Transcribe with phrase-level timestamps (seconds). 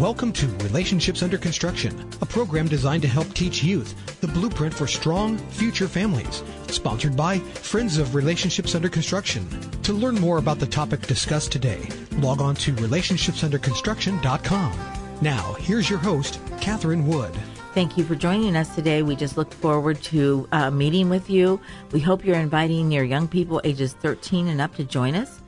[0.00, 4.86] Welcome to Relationships Under Construction, a program designed to help teach youth the blueprint for
[4.86, 6.42] strong future families.
[6.66, 9.48] Sponsored by Friends of Relationships Under Construction.
[9.84, 11.88] To learn more about the topic discussed today,
[12.18, 14.78] log on to relationshipsunderconstruction.com.
[15.22, 17.32] Now, here's your host, Catherine Wood.
[17.72, 19.02] Thank you for joining us today.
[19.02, 21.58] We just look forward to uh, meeting with you.
[21.92, 25.40] We hope you're inviting your young people ages 13 and up to join us.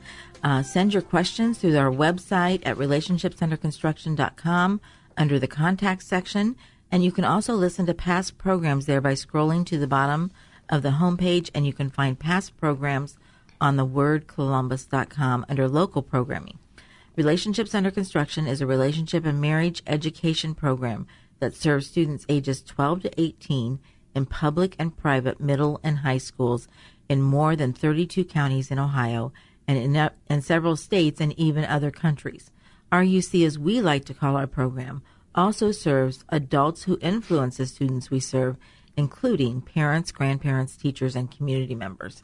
[0.43, 4.81] Uh, send your questions through our website at relationshipsunderconstruction.com
[5.17, 6.55] under the contact section.
[6.91, 10.31] And you can also listen to past programs there by scrolling to the bottom
[10.69, 13.17] of the homepage, and you can find past programs
[13.59, 16.57] on the wordcolumbus.com under local programming.
[17.15, 21.05] Relationships Under Construction is a relationship and marriage education program
[21.39, 23.79] that serves students ages 12 to 18
[24.15, 26.67] in public and private middle and high schools
[27.09, 29.33] in more than 32 counties in Ohio
[29.69, 32.49] and in, in several states and even other countries.
[32.91, 35.03] RUC, as we like to call our program,
[35.35, 38.57] also serves adults who influence the students we serve,
[38.97, 42.23] including parents, grandparents, teachers, and community members.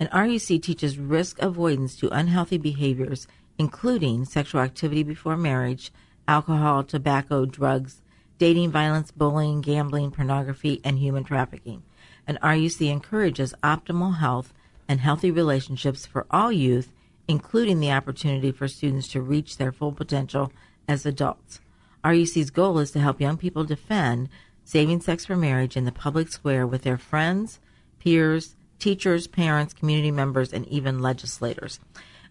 [0.00, 5.92] And RUC teaches risk avoidance to unhealthy behaviors, including sexual activity before marriage,
[6.26, 8.00] alcohol, tobacco, drugs,
[8.38, 11.82] dating, violence, bullying, gambling, pornography, and human trafficking.
[12.26, 14.54] And RUC encourages optimal health
[14.88, 16.92] and healthy relationships for all youth,
[17.28, 20.52] including the opportunity for students to reach their full potential
[20.88, 21.60] as adults.
[22.04, 24.28] RUC's goal is to help young people defend
[24.64, 27.60] saving sex for marriage in the public square with their friends,
[27.98, 31.80] peers, teachers, parents, community members, and even legislators.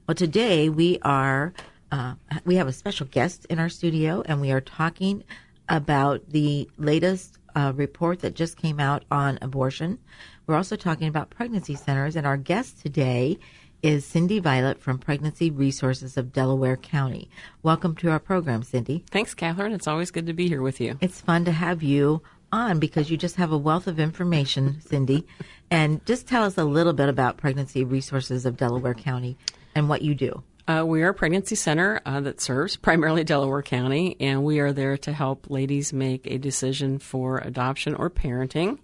[0.07, 1.53] Well, today we are
[1.91, 5.23] uh, we have a special guest in our studio, and we are talking
[5.69, 9.99] about the latest uh, report that just came out on abortion.
[10.47, 13.39] We're also talking about pregnancy centers, and our guest today
[13.81, 17.31] is Cindy Violet from Pregnancy Resources of Delaware County.
[17.63, 19.03] Welcome to our program, Cindy.
[19.09, 19.71] Thanks, Catherine.
[19.71, 20.99] It's always good to be here with you.
[21.01, 25.25] It's fun to have you on because you just have a wealth of information, Cindy.
[25.71, 29.37] and just tell us a little bit about Pregnancy Resources of Delaware County
[29.73, 30.43] and what you do.
[30.67, 34.71] Uh, we are a pregnancy center uh, that serves primarily Delaware County, and we are
[34.71, 38.77] there to help ladies make a decision for adoption or parenting.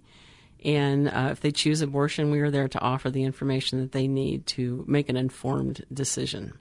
[0.64, 4.06] And uh, if they choose abortion, we are there to offer the information that they
[4.06, 6.52] need to make an informed decision.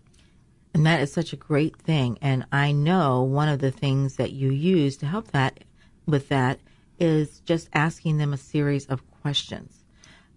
[0.73, 2.17] And that is such a great thing.
[2.22, 5.59] And I know one of the things that you use to help that
[6.06, 6.59] with that
[7.00, 9.84] is just asking them a series of questions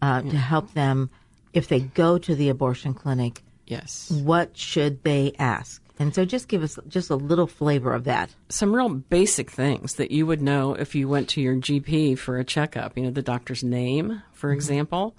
[0.03, 0.31] uh, yeah.
[0.33, 1.11] to help them
[1.53, 3.43] if they go to the abortion clinic.
[3.67, 4.11] Yes.
[4.11, 5.84] What should they ask?
[5.99, 8.35] And so just give us just a little flavor of that.
[8.49, 12.39] Some real basic things that you would know if you went to your GP for
[12.39, 12.97] a checkup.
[12.97, 14.57] You know, the doctor's name, for mm-hmm.
[14.57, 15.15] example.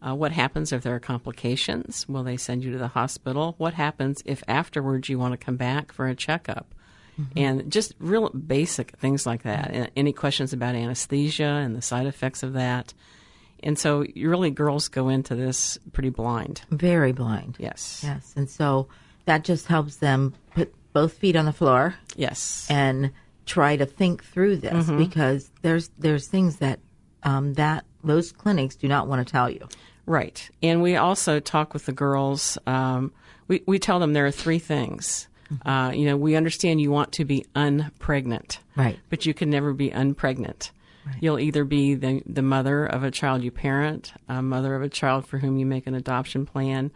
[0.00, 2.08] Uh, what happens if there are complications?
[2.08, 3.54] Will they send you to the hospital?
[3.58, 6.74] What happens if afterwards you want to come back for a checkup?
[7.18, 7.38] Mm-hmm.
[7.38, 9.72] And just real basic things like that.
[9.72, 9.84] Mm-hmm.
[9.96, 12.94] Any questions about anesthesia and the side effects of that?
[13.60, 16.62] And so, really, girls go into this pretty blind.
[16.70, 17.56] Very blind.
[17.58, 18.02] Yes.
[18.04, 18.32] Yes.
[18.36, 18.86] And so,
[19.28, 21.94] that just helps them put both feet on the floor.
[22.16, 22.66] Yes.
[22.70, 23.12] And
[23.44, 24.98] try to think through this mm-hmm.
[24.98, 26.80] because there's there's things that
[27.22, 29.68] um, that those clinics do not want to tell you.
[30.06, 30.48] Right.
[30.62, 32.56] And we also talk with the girls.
[32.66, 33.12] Um,
[33.48, 35.28] we we tell them there are three things.
[35.52, 35.68] Mm-hmm.
[35.68, 38.98] Uh, you know, we understand you want to be unpregnant, right?
[39.10, 40.70] But you can never be unpregnant.
[41.06, 41.16] Right.
[41.20, 44.88] You'll either be the the mother of a child you parent, a mother of a
[44.88, 46.90] child for whom you make an adoption plan,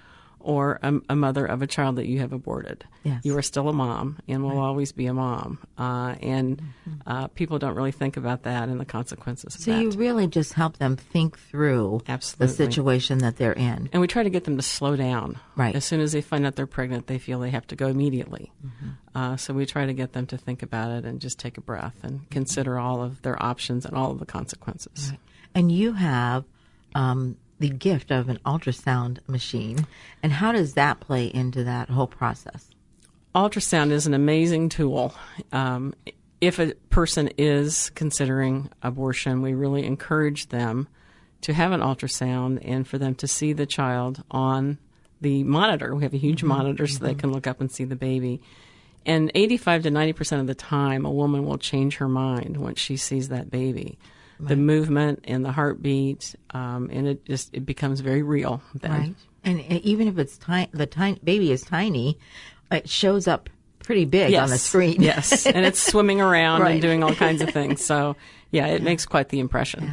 [0.45, 2.85] or a, a, mother of a child that you have aborted.
[3.03, 3.21] Yes.
[3.25, 4.59] You are still a mom and will right.
[4.59, 5.59] always be a mom.
[5.79, 6.93] Uh, and mm-hmm.
[7.07, 9.81] uh, people don't really think about that and the consequences so that.
[9.81, 12.47] you really just help them think through Absolutely.
[12.47, 13.89] the situation that they're in.
[13.93, 15.39] And we try to get them to slow down.
[15.57, 15.75] Right.
[15.75, 18.53] As soon as they find out they're pregnant, they feel they have to go immediately.
[18.65, 18.89] Mm-hmm.
[19.15, 21.61] Uh, so we try to get them to think about it and just take a
[21.61, 22.31] breath and mm-hmm.
[22.31, 25.11] consider all of their options and all of the consequences.
[25.11, 25.21] Right.
[25.55, 26.45] And you have
[26.95, 29.87] um, the gift of an ultrasound machine.
[30.21, 32.69] And how does that play into that whole process?
[33.37, 35.15] Ultrasound is an amazing tool.
[35.53, 35.95] Um,
[36.41, 40.89] if a person is considering abortion, we really encourage them
[41.43, 44.79] to have an ultrasound and for them to see the child on
[45.21, 45.95] the monitor.
[45.95, 46.49] We have a huge mm-hmm.
[46.49, 47.07] monitor so mm-hmm.
[47.07, 48.43] they can look up and see the baby.
[49.07, 52.97] And 85 to 90% of the time, a woman will change her mind once she
[52.97, 53.99] sees that baby
[54.49, 58.63] the movement and the heartbeat, um, and it just it becomes very real.
[58.75, 58.91] Then.
[58.91, 62.19] Right, and even if it's tiny, the tiny baby is tiny,
[62.71, 63.51] it shows up
[63.81, 64.43] pretty big yes.
[64.43, 65.03] on the screen.
[65.03, 66.73] yes, and it's swimming around right.
[66.73, 67.85] and doing all kinds of things.
[67.85, 68.17] So
[68.51, 68.85] yeah, it yeah.
[68.85, 69.85] makes quite the impression.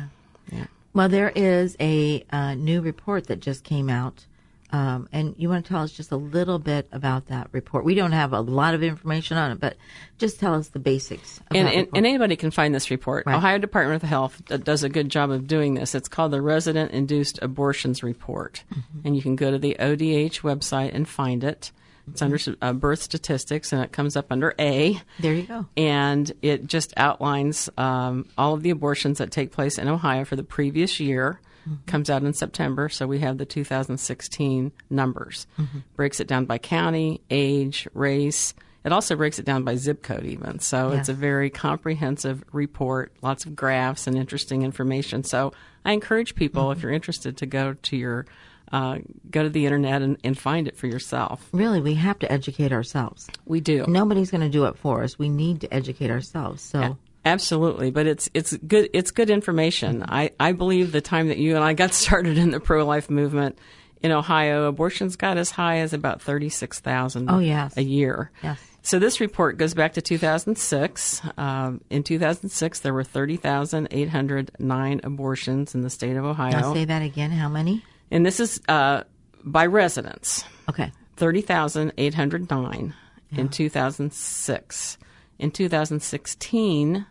[0.51, 0.59] Yeah.
[0.59, 0.65] yeah.
[0.93, 4.25] Well, there is a uh, new report that just came out
[4.71, 7.83] Um, and you want to tell us just a little bit about that report?
[7.83, 9.77] We don't have a lot of information on it, but
[10.19, 11.39] just tell us the basics.
[11.49, 13.25] And, and, and, anybody can find this report.
[13.25, 13.35] Right.
[13.35, 15.95] Ohio Department of Health does a good job of doing this.
[15.95, 18.63] It's called the Resident Induced Abortions Report.
[18.71, 19.07] Mm-hmm.
[19.07, 21.71] And you can go to the ODH website and find it.
[22.11, 24.99] It's under uh, birth statistics, and it comes up under A.
[25.19, 25.65] There you go.
[25.77, 30.35] And it just outlines um, all of the abortions that take place in Ohio for
[30.35, 31.39] the previous year.
[31.69, 31.85] Mm-hmm.
[31.85, 35.45] Comes out in September, so we have the 2016 numbers.
[35.59, 35.79] Mm-hmm.
[35.95, 38.53] Breaks it down by county, age, race.
[38.83, 40.59] It also breaks it down by zip code, even.
[40.59, 45.23] So it's a very comprehensive report, lots of graphs and interesting information.
[45.23, 46.77] So I encourage people, mm-hmm.
[46.77, 48.25] if you're interested, to go to your
[48.71, 48.99] uh,
[49.31, 51.49] go to the internet and, and, find it for yourself.
[51.51, 53.27] Really, we have to educate ourselves.
[53.47, 53.83] We do.
[53.87, 55.17] Nobody's going to do it for us.
[55.17, 56.61] We need to educate ourselves.
[56.61, 56.95] So.
[57.25, 60.03] Absolutely, but it's it's good it's good information.
[60.07, 63.09] I, I believe the time that you and I got started in the pro life
[63.09, 63.57] movement
[64.01, 67.29] in Ohio, abortions got as high as about thirty six thousand.
[67.29, 67.75] Oh yes.
[67.77, 68.31] a year.
[68.41, 68.59] Yes.
[68.81, 71.21] So this report goes back to 2006.
[71.37, 76.55] Um, in 2006, there were 30,809 abortions in the state of Ohio.
[76.55, 77.29] I'll say that again.
[77.29, 77.83] How many?
[78.09, 79.03] and this is uh,
[79.43, 80.43] by residents.
[80.69, 80.91] Okay.
[81.17, 82.93] 30,809
[83.31, 83.39] yeah.
[83.39, 84.97] in 2006.
[85.39, 87.05] In 2016,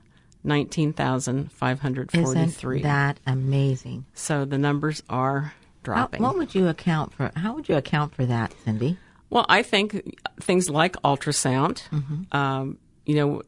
[0.45, 2.77] 19,543.
[2.77, 4.05] Isn't that amazing?
[4.15, 6.23] So the numbers are dropping.
[6.23, 7.33] How, what would you account for?
[7.35, 8.99] How would you account for that, Cindy?
[9.31, 11.83] Well, I think things like ultrasound.
[11.91, 12.37] Mm-hmm.
[12.37, 13.43] Um, you know,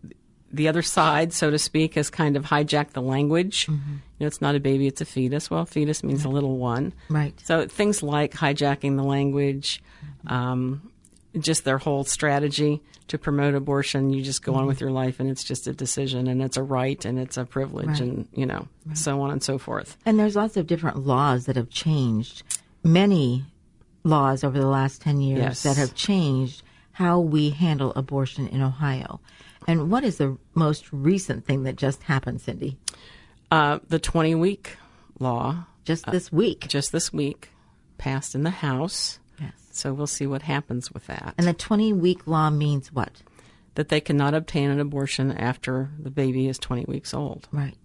[0.52, 3.66] the other side, so to speak, has kind of hijacked the language.
[3.66, 3.92] Mm-hmm.
[3.92, 5.50] You know, it's not a baby, it's a fetus.
[5.50, 6.30] Well, fetus means right.
[6.30, 6.92] a little one.
[7.08, 7.38] Right.
[7.44, 9.82] So things like hijacking the language,
[10.26, 10.89] um,
[11.38, 14.62] just their whole strategy to promote abortion, you just go mm-hmm.
[14.62, 17.36] on with your life and it's just a decision and it's a right and it's
[17.36, 18.00] a privilege right.
[18.00, 18.98] and, you know, right.
[18.98, 19.96] so on and so forth.
[20.04, 22.42] And there's lots of different laws that have changed.
[22.82, 23.44] Many
[24.02, 25.62] laws over the last 10 years yes.
[25.62, 26.62] that have changed
[26.92, 29.20] how we handle abortion in Ohio.
[29.66, 32.76] And what is the most recent thing that just happened, Cindy?
[33.50, 34.76] Uh, the 20 week
[35.18, 35.66] law.
[35.84, 36.64] Just uh, this week.
[36.64, 37.50] Uh, just this week.
[37.98, 39.19] Passed in the House.
[39.80, 41.34] So we'll see what happens with that.
[41.38, 43.22] And the 20 week law means what?
[43.76, 47.48] That they cannot obtain an abortion after the baby is 20 weeks old.
[47.50, 47.76] Right.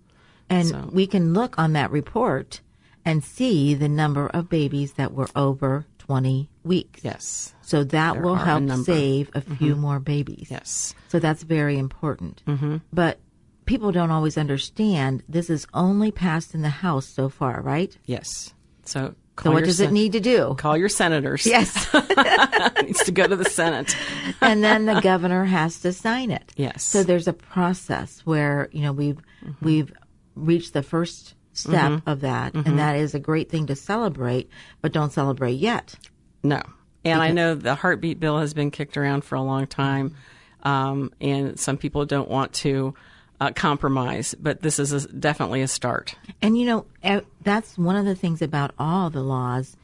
[0.50, 0.90] And so.
[0.92, 2.60] we can look on that report
[3.06, 7.04] and see the number of babies that were over 20 weeks.
[7.04, 7.54] Yes.
[7.62, 9.82] So that there will help a save a few mm-hmm.
[9.82, 10.48] more babies.
[10.50, 10.94] Yes.
[11.08, 12.44] So that's very important.
[12.46, 12.78] Mm-hmm.
[12.92, 13.20] But
[13.66, 17.98] people don't always understand this is only passed in the House so far, right?
[18.06, 18.54] Yes.
[18.84, 20.56] So so what does sen- it need to do?
[20.58, 21.46] Call your senators.
[21.46, 21.90] Yes.
[21.94, 23.96] it needs to go to the Senate.
[24.42, 26.54] and then the governor has to sign it.
[26.56, 26.84] Yes.
[26.84, 29.66] So there's a process where, you know, we've mm-hmm.
[29.66, 29.94] we've
[30.36, 32.10] reached the first step mm-hmm.
[32.10, 32.68] of that, mm-hmm.
[32.68, 34.50] and that is a great thing to celebrate,
[34.82, 35.96] but don't celebrate yet.
[36.44, 36.62] No.
[37.04, 40.16] And because- I know the heartbeat bill has been kicked around for a long time,
[40.64, 42.94] um, and some people don't want to
[43.40, 46.16] uh, compromise, but this is a, definitely a start.
[46.42, 49.76] And you know, that's one of the things about all the laws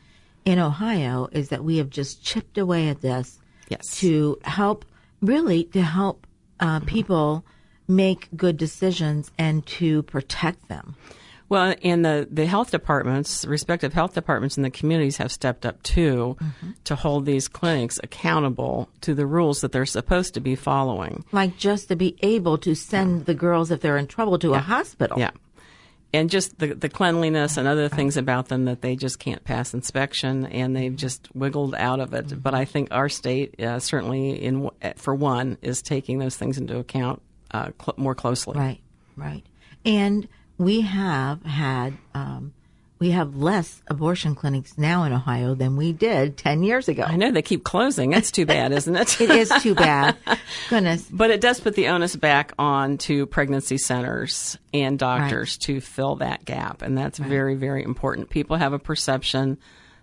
[0.46, 3.40] in Ohio is that we have just chipped away at this
[3.70, 4.00] yes.
[4.00, 4.86] to help,
[5.22, 6.26] really, to help
[6.60, 7.44] uh, people
[7.88, 10.96] make good decisions and to protect them.
[11.52, 15.84] Well, and the, the health departments, respective health departments in the communities have stepped up
[15.84, 16.72] too mm-hmm.
[16.86, 21.26] to hold these clinics accountable to the rules that they're supposed to be following.
[21.34, 24.60] Like just to be able to send the girls, if they're in trouble, to yeah.
[24.60, 25.20] a hospital.
[25.20, 25.32] Yeah.
[26.14, 29.74] And just the, the cleanliness and other things about them that they just can't pass
[29.74, 32.28] inspection, and they've just wiggled out of it.
[32.28, 32.40] Mm-hmm.
[32.40, 36.78] But I think our state, uh, certainly in for one, is taking those things into
[36.78, 37.22] account
[37.52, 38.58] uh, cl- more closely.
[38.58, 38.80] Right,
[39.18, 39.44] right.
[39.84, 42.54] And we have had um,
[43.02, 47.02] we have less abortion clinics now in Ohio than we did 10 years ago.
[47.02, 48.12] I know they keep closing.
[48.12, 49.20] That's too bad, isn't it?
[49.22, 50.16] it is too bad.
[50.70, 51.10] Goodness.
[51.12, 55.62] But it does put the onus back on to pregnancy centers and doctors right.
[55.62, 56.84] to fill that gap.
[56.84, 57.28] And that's right.
[57.28, 58.30] very, very important.
[58.30, 59.58] People have a perception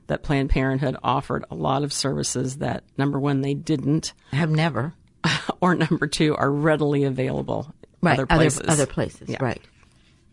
[0.08, 4.12] that Planned Parenthood offered a lot of services that, number one, they didn't.
[4.32, 4.94] Have never.
[5.60, 8.16] Or number two, are readily available right.
[8.18, 8.60] other places.
[8.60, 9.38] Other, other places, yeah.
[9.40, 9.60] right.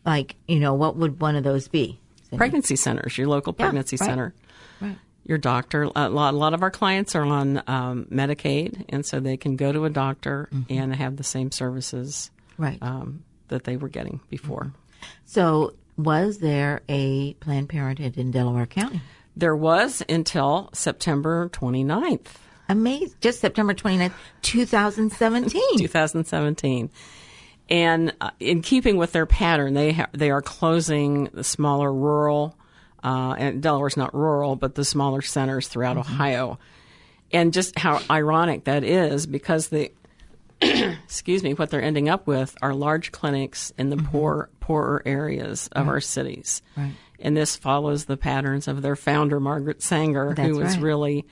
[0.05, 1.99] Like, you know, what would one of those be?
[2.35, 4.33] Pregnancy centers, your local pregnancy yeah, right, center.
[4.81, 4.97] Right.
[5.23, 5.83] Your doctor.
[5.83, 9.55] A lot, a lot of our clients are on um, Medicaid, and so they can
[9.55, 10.71] go to a doctor mm-hmm.
[10.71, 12.77] and have the same services right.
[12.81, 14.73] Um, that they were getting before.
[15.25, 19.01] So, was there a Planned Parenthood in Delaware County?
[19.37, 22.27] There was until September 29th.
[22.67, 23.15] Amazing.
[23.21, 25.61] Just September 29th, 2017.
[25.77, 26.89] 2017.
[27.69, 32.55] And uh, in keeping with their pattern, they ha- they are closing the smaller rural
[33.05, 36.57] uh, and Delaware's not rural, but the smaller centers throughout Ohio.
[37.31, 39.91] And just how ironic that is because the
[40.61, 45.69] excuse me, what they're ending up with are large clinics in the poor, poorer areas
[45.73, 46.63] of our cities.
[46.75, 46.93] Right.
[47.19, 50.83] And this follows the patterns of their founder, Margaret Sanger, That's who was right.
[50.83, 51.25] really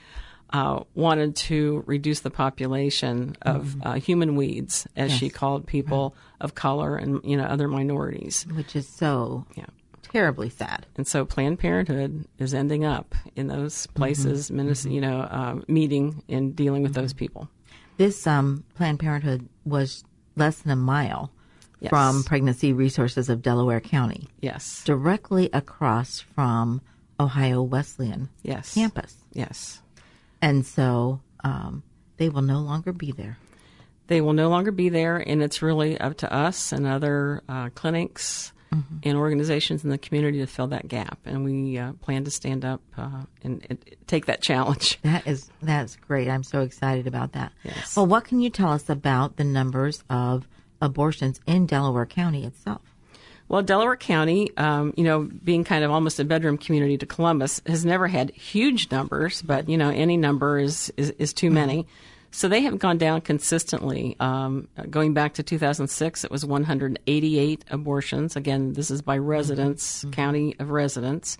[0.54, 6.54] uh, wanted to reduce the population of uh, human weeds, as she called people of
[6.54, 8.46] color and you know other minorities.
[8.54, 9.66] which is so Yeah.
[10.12, 10.86] terribly sad.
[10.96, 14.60] And so Planned Parenthood is ending up in those places, Mm-hmm.
[14.70, 17.48] minis- you know, uh, meeting and dealing with those people.
[17.96, 20.04] This um, Planned Parenthood was
[20.36, 21.30] less than a mile
[21.80, 21.90] Yes.
[21.90, 24.82] from Pregnancy Resources of Delaware County, Yes.
[24.84, 26.80] directly across from
[27.20, 28.74] Ohio Wesleyan Yes.
[28.74, 29.16] campus.
[29.32, 29.80] Yes.
[30.44, 31.82] And so um,
[32.18, 33.38] they will no longer be there.
[34.08, 37.70] They will no longer be there, and it's really up to us and other uh,
[37.70, 38.52] clinics
[39.04, 41.18] and organizations in the community to fill that gap.
[41.24, 44.98] And we uh, plan to stand up uh, and, and take that challenge.
[45.02, 46.28] That is that's great.
[46.28, 47.52] I'm so excited about that.
[47.62, 47.96] Yes.
[47.96, 50.48] Well, what can you tell us about the numbers of
[50.80, 52.93] abortions in Delaware County itself?
[53.48, 57.60] Well, Delaware County, um, you know, being kind of almost a bedroom community to Columbus,
[57.66, 61.86] has never had huge numbers, but you know, any number is is, is too many.
[62.30, 64.16] So they have gone down consistently.
[64.18, 68.34] Um, going back to 2006, it was 188 abortions.
[68.34, 71.38] Again, this is by residents, county of residents,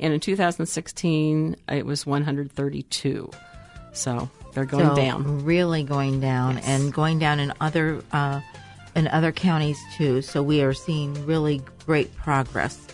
[0.00, 3.30] and in 2016, it was 132.
[3.92, 5.44] So they're going so down.
[5.44, 6.66] really going down, Yes.
[6.66, 8.40] and going down in other uh,
[8.94, 10.22] in other counties too.
[10.22, 12.86] So we are seeing really great progress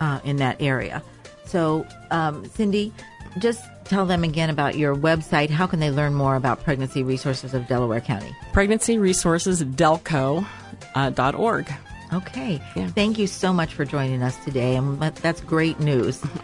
[0.00, 1.02] uh, in that area.
[1.46, 2.92] So um, Cindy,
[3.38, 5.50] just tell them again about your website.
[5.50, 8.34] How can they learn more about pregnancy resources of Delaware County?
[8.52, 10.46] Pregnancy Resources Delco
[10.94, 11.72] uh, dot org.
[12.12, 12.60] Okay.
[12.74, 12.88] Yeah.
[12.88, 14.76] Thank you so much for joining us today.
[14.76, 16.22] And that's great news.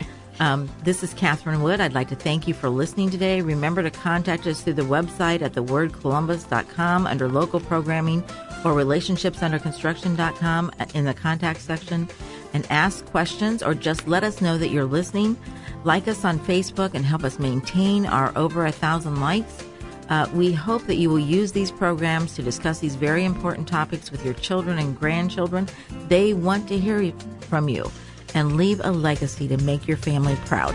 [0.40, 1.81] Um, this is Catherine Wood.
[1.81, 3.42] I'd like to thank you for listening today.
[3.42, 8.25] Remember to contact us through the website at thewordcolumbus.com under local programming
[8.64, 12.09] or relationshipsunderconstruction.com in the contact section
[12.52, 15.37] and ask questions or just let us know that you're listening.
[15.85, 19.64] Like us on Facebook and help us maintain our over a thousand likes.
[20.09, 24.11] Uh, we hope that you will use these programs to discuss these very important topics
[24.11, 25.66] with your children and grandchildren.
[26.09, 27.90] They want to hear from you
[28.35, 30.75] and leave a legacy to make your family proud.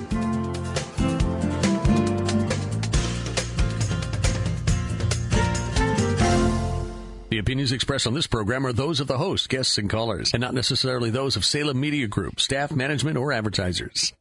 [7.61, 10.55] Opinions expressed on this program are those of the host, guests, and callers, and not
[10.55, 14.13] necessarily those of Salem Media Group, staff, management, or advertisers.